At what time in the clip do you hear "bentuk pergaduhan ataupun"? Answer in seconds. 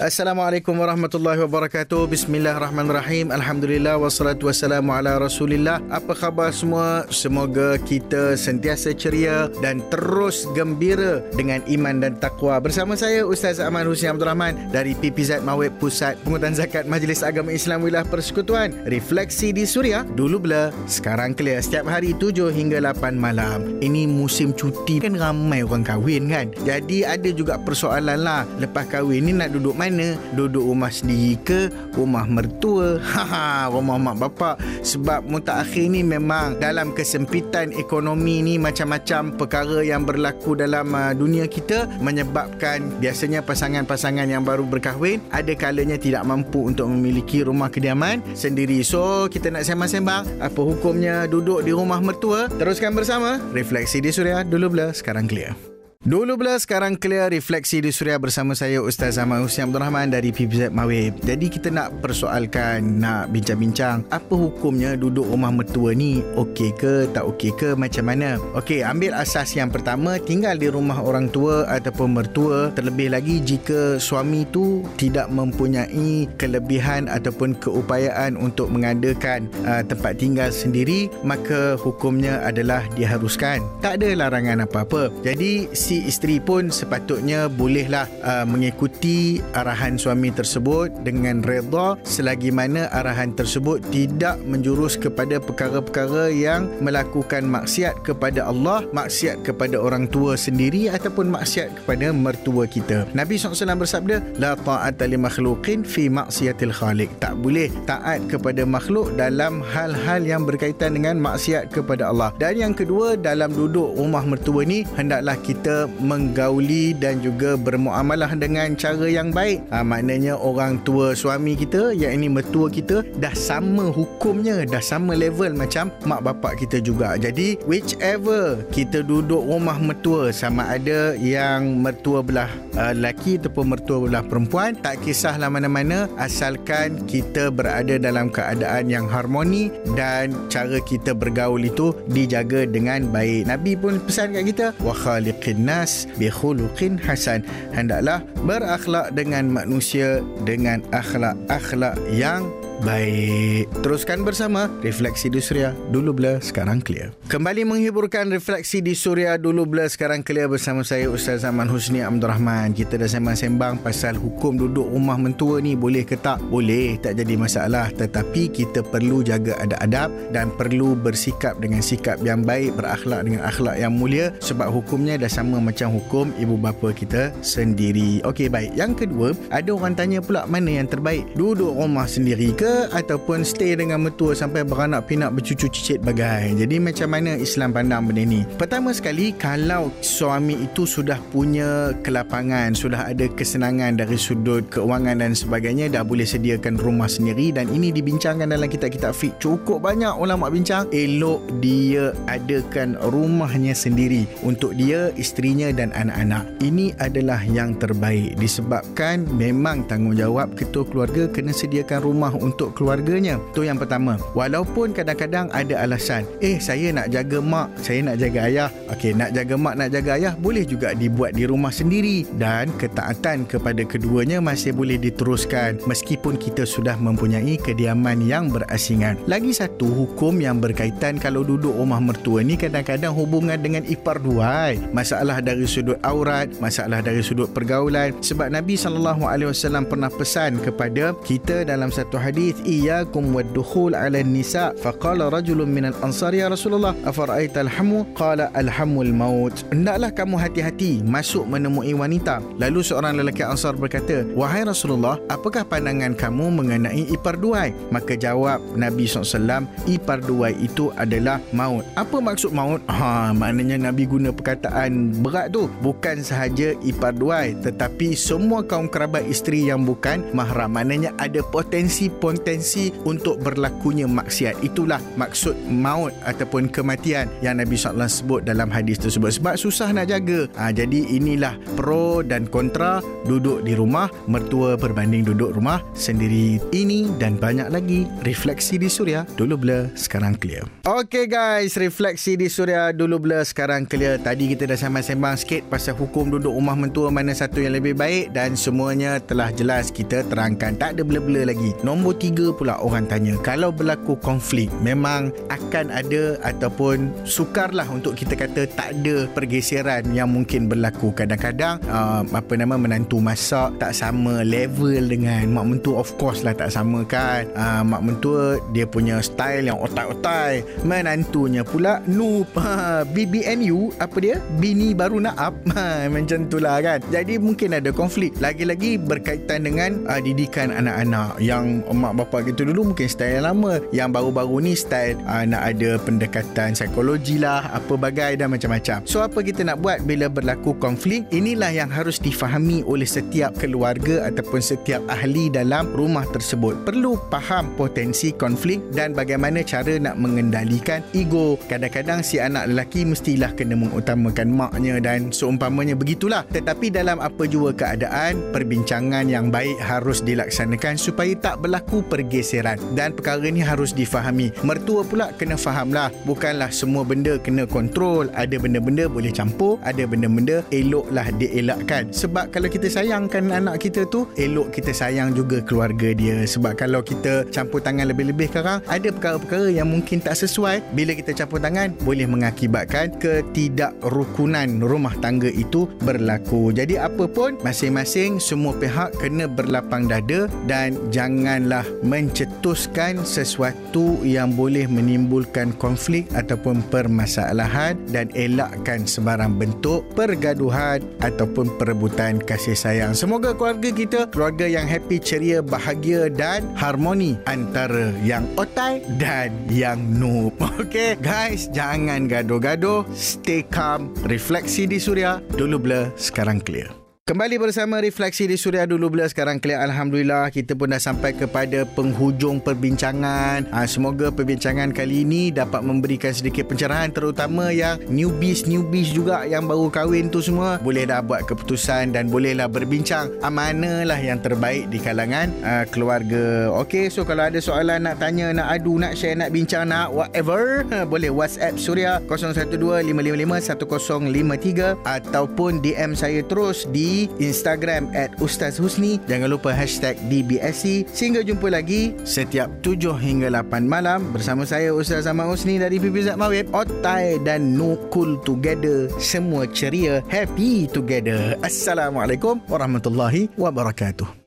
399.56-401.70